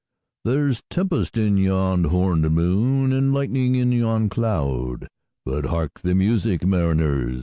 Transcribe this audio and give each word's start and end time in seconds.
There's 0.43 0.81
tempest 0.89 1.37
in 1.37 1.57
yon 1.57 2.05
hornèd 2.05 2.51
moon, 2.53 3.13
And 3.13 3.31
lightning 3.35 3.75
in 3.75 3.91
yon 3.91 4.29
cloud:But 4.29 5.65
hark 5.65 5.99
the 5.99 6.15
music, 6.15 6.65
mariners! 6.65 7.37